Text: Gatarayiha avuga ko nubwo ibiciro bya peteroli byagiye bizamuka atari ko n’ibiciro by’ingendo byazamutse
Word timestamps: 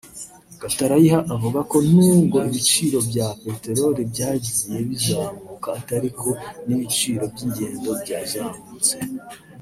Gatarayiha 0.61 1.19
avuga 1.35 1.59
ko 1.71 1.77
nubwo 1.95 2.37
ibiciro 2.49 2.97
bya 3.09 3.27
peteroli 3.43 4.01
byagiye 4.11 4.77
bizamuka 4.89 5.67
atari 5.79 6.09
ko 6.19 6.29
n’ibiciro 6.65 7.23
by’ingendo 7.33 7.89
byazamutse 8.03 8.93